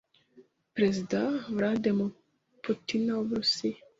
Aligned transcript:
Perezida 0.75 1.19
Vladimir 1.55 2.09
Putin 2.63 3.03
w'Uburusiya 3.15 3.79